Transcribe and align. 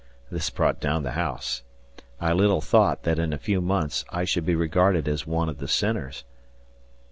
This 0.31 0.49
"brought 0.49 0.79
down 0.79 1.03
the 1.03 1.11
house." 1.11 1.61
I 2.19 2.33
little 2.33 2.59
thought 2.59 3.03
that 3.03 3.19
in 3.19 3.33
a 3.33 3.37
few 3.37 3.61
months 3.61 4.03
I 4.09 4.23
should 4.23 4.47
be 4.47 4.55
regarded 4.55 5.07
as 5.07 5.27
one 5.27 5.47
of 5.47 5.59
the 5.59 5.67
sinners. 5.67 6.23